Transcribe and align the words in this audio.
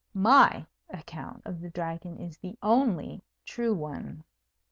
My 0.15 0.65
account 0.89 1.43
of 1.45 1.61
the 1.61 1.69
Dragon 1.69 2.17
is 2.17 2.39
the 2.39 2.57
only 2.63 3.23
true 3.45 3.75
one. 3.75 4.23